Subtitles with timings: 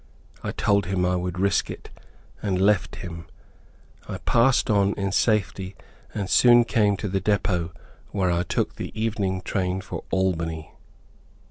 [0.43, 1.91] I told him I would risk it,
[2.41, 3.27] and left him.
[4.09, 5.75] I passed on in safety,
[6.11, 7.71] and soon came to the depot,
[8.09, 10.71] where I took the evening train for Albany.